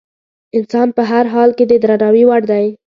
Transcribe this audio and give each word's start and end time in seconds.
انسان 0.57 0.87
په 0.97 1.01
هر 1.11 1.25
حال 1.33 1.49
کې 1.57 1.65
د 1.67 1.73
درناوي 1.83 2.23
وړ 2.27 2.41
دی. 2.51 2.65